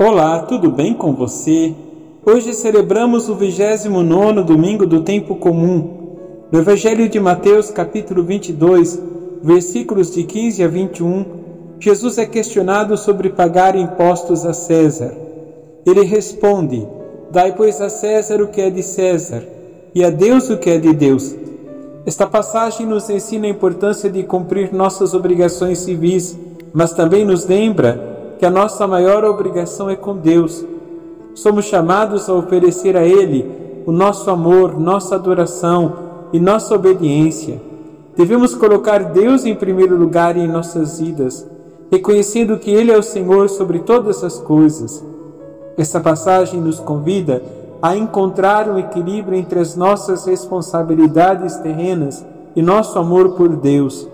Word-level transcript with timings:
Olá, 0.00 0.42
tudo 0.42 0.70
bem 0.70 0.94
com 0.94 1.12
você? 1.12 1.74
Hoje 2.24 2.54
celebramos 2.54 3.28
o 3.28 3.34
29 3.34 4.44
domingo 4.44 4.86
do 4.86 5.02
tempo 5.02 5.34
comum. 5.34 6.46
No 6.52 6.60
Evangelho 6.60 7.08
de 7.08 7.18
Mateus, 7.18 7.68
capítulo 7.72 8.22
22, 8.22 8.96
versículos 9.42 10.14
de 10.14 10.22
15 10.22 10.62
a 10.62 10.68
21, 10.68 11.24
Jesus 11.80 12.16
é 12.16 12.24
questionado 12.26 12.96
sobre 12.96 13.30
pagar 13.30 13.74
impostos 13.74 14.46
a 14.46 14.52
César. 14.52 15.12
Ele 15.84 16.04
responde: 16.04 16.86
Dai, 17.32 17.56
pois, 17.56 17.80
a 17.80 17.88
César 17.90 18.40
o 18.40 18.46
que 18.46 18.60
é 18.60 18.70
de 18.70 18.84
César, 18.84 19.42
e 19.92 20.04
a 20.04 20.10
Deus 20.10 20.48
o 20.48 20.58
que 20.58 20.70
é 20.70 20.78
de 20.78 20.92
Deus. 20.92 21.34
Esta 22.06 22.24
passagem 22.24 22.86
nos 22.86 23.10
ensina 23.10 23.48
a 23.48 23.50
importância 23.50 24.08
de 24.08 24.22
cumprir 24.22 24.72
nossas 24.72 25.12
obrigações 25.12 25.78
civis, 25.78 26.38
mas 26.72 26.92
também 26.92 27.24
nos 27.24 27.48
lembra 27.48 28.07
que 28.38 28.46
a 28.46 28.50
nossa 28.50 28.86
maior 28.86 29.24
obrigação 29.24 29.90
é 29.90 29.96
com 29.96 30.16
Deus. 30.16 30.64
Somos 31.34 31.64
chamados 31.64 32.28
a 32.28 32.34
oferecer 32.34 32.96
a 32.96 33.04
Ele 33.04 33.82
o 33.84 33.92
nosso 33.92 34.30
amor, 34.30 34.78
nossa 34.78 35.14
adoração 35.14 35.92
e 36.32 36.38
nossa 36.38 36.74
obediência. 36.74 37.60
Devemos 38.16 38.54
colocar 38.54 39.04
Deus 39.04 39.44
em 39.44 39.54
primeiro 39.54 39.96
lugar 39.96 40.36
em 40.36 40.46
nossas 40.46 41.00
vidas, 41.00 41.46
reconhecendo 41.90 42.58
que 42.58 42.70
Ele 42.70 42.92
é 42.92 42.98
o 42.98 43.02
Senhor 43.02 43.48
sobre 43.48 43.80
todas 43.80 44.22
as 44.22 44.38
coisas. 44.38 45.04
Essa 45.76 46.00
passagem 46.00 46.60
nos 46.60 46.80
convida 46.80 47.42
a 47.80 47.96
encontrar 47.96 48.68
um 48.68 48.78
equilíbrio 48.78 49.38
entre 49.38 49.60
as 49.60 49.76
nossas 49.76 50.26
responsabilidades 50.26 51.56
terrenas 51.56 52.26
e 52.54 52.60
nosso 52.60 52.98
amor 52.98 53.30
por 53.30 53.54
Deus. 53.56 54.08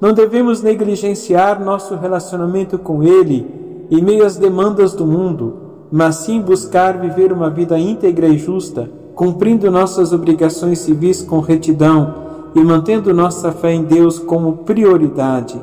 Não 0.00 0.12
devemos 0.12 0.62
negligenciar 0.62 1.62
nosso 1.62 1.96
relacionamento 1.96 2.78
com 2.78 3.02
Ele 3.02 3.59
em 3.90 4.02
meio 4.02 4.24
às 4.24 4.36
demandas 4.36 4.92
do 4.92 5.04
mundo, 5.04 5.54
mas 5.90 6.16
sim 6.16 6.40
buscar 6.40 6.96
viver 6.96 7.32
uma 7.32 7.50
vida 7.50 7.76
íntegra 7.76 8.28
e 8.28 8.38
justa, 8.38 8.88
cumprindo 9.16 9.68
nossas 9.70 10.12
obrigações 10.12 10.78
civis 10.78 11.22
com 11.22 11.40
retidão 11.40 12.14
e 12.54 12.60
mantendo 12.60 13.12
nossa 13.12 13.50
fé 13.50 13.72
em 13.72 13.82
Deus 13.82 14.18
como 14.18 14.58
prioridade. 14.58 15.60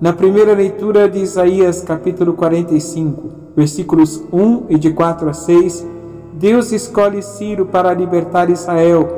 Na 0.00 0.12
primeira 0.12 0.54
leitura 0.54 1.08
de 1.08 1.18
Isaías, 1.18 1.82
capítulo 1.82 2.34
45, 2.34 3.22
versículos 3.56 4.22
1 4.32 4.66
e 4.68 4.78
de 4.78 4.92
4 4.92 5.28
a 5.28 5.32
6, 5.32 5.86
Deus 6.34 6.70
escolhe 6.70 7.22
Ciro 7.22 7.66
para 7.66 7.92
libertar 7.92 8.50
Israel. 8.50 9.08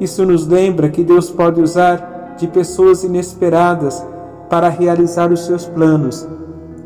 Isso 0.00 0.24
nos 0.24 0.46
lembra 0.46 0.88
que 0.88 1.04
Deus 1.04 1.30
pode 1.30 1.60
usar 1.60 2.34
de 2.38 2.48
pessoas 2.48 3.04
inesperadas 3.04 4.04
para 4.48 4.68
realizar 4.68 5.30
os 5.30 5.46
seus 5.46 5.66
planos 5.66 6.26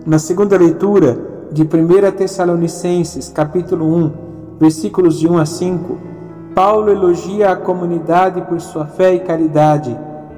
na 0.06 0.19
segunda 0.19 0.58
leitura 0.58 1.16
de 1.50 1.62
1 1.62 1.66
Tessalonicenses, 2.14 3.30
capítulo 3.30 3.86
1, 3.86 4.12
versículos 4.60 5.19
de 5.19 5.27
1 5.27 5.38
a 5.38 5.47
5, 5.47 5.98
Paulo 6.55 6.91
elogia 6.91 7.52
a 7.52 7.56
comunidade 7.56 8.42
por 8.42 8.60
sua 8.60 8.84
fé 8.84 9.14
e 9.14 9.20
caridade. 9.20 9.97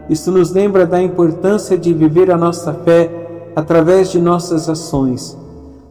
Isso 0.09 0.31
nos 0.31 0.53
lembra 0.53 0.87
da 0.87 1.03
importância 1.03 1.77
de 1.77 1.93
viver 1.93 2.31
a 2.31 2.37
nossa 2.37 2.73
fé 2.73 3.51
através 3.57 4.11
de 4.11 4.21
nossas 4.21 4.69
ações. 4.69 5.37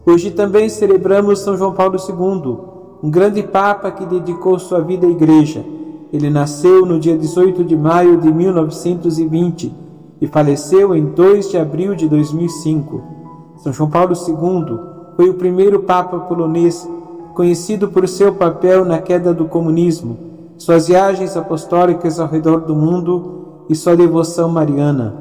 Hoje 0.05 0.31
também 0.31 0.69
celebramos 0.69 1.39
São 1.39 1.57
João 1.57 1.73
Paulo 1.73 1.97
II, 1.97 2.57
um 3.03 3.11
grande 3.11 3.43
papa 3.43 3.91
que 3.91 4.05
dedicou 4.05 4.57
sua 4.57 4.79
vida 4.79 5.05
à 5.05 5.09
igreja. 5.09 5.65
Ele 6.13 6.29
nasceu 6.29 6.85
no 6.85 6.97
dia 6.97 7.17
18 7.17 7.61
de 7.65 7.75
maio 7.75 8.21
de 8.21 8.31
1920 8.31 9.73
e 10.21 10.27
faleceu 10.27 10.95
em 10.95 11.07
2 11.07 11.51
de 11.51 11.57
abril 11.57 11.93
de 11.93 12.07
2005. 12.07 13.14
São 13.58 13.73
João 13.73 13.89
Paulo 13.89 14.14
II 14.14 14.80
foi 15.16 15.30
o 15.30 15.36
primeiro 15.36 15.81
Papa 15.81 16.20
polonês 16.20 16.88
conhecido 17.34 17.89
por 17.89 18.08
seu 18.08 18.34
papel 18.34 18.86
na 18.86 19.00
queda 19.00 19.34
do 19.34 19.45
comunismo, 19.45 20.17
suas 20.58 20.88
viagens 20.88 21.36
apostólicas 21.36 22.20
ao 22.20 22.27
redor 22.27 22.61
do 22.61 22.73
mundo 22.73 23.65
e 23.70 23.76
sua 23.76 23.95
devoção 23.95 24.48
mariana. 24.48 25.15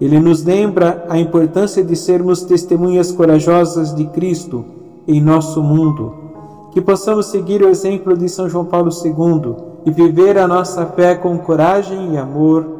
Ele 0.00 0.18
nos 0.18 0.42
lembra 0.42 1.04
a 1.08 1.18
importância 1.18 1.84
de 1.84 1.94
sermos 1.94 2.42
testemunhas 2.42 3.12
corajosas 3.12 3.94
de 3.94 4.04
Cristo 4.06 4.64
em 5.06 5.20
nosso 5.20 5.62
mundo. 5.62 6.14
Que 6.72 6.80
possamos 6.80 7.26
seguir 7.26 7.62
o 7.62 7.68
exemplo 7.68 8.16
de 8.16 8.28
São 8.28 8.48
João 8.48 8.64
Paulo 8.64 8.90
II 8.90 9.54
e 9.84 9.90
viver 9.90 10.38
a 10.38 10.48
nossa 10.48 10.86
fé 10.86 11.14
com 11.14 11.38
coragem 11.38 12.14
e 12.14 12.18
amor 12.18 12.79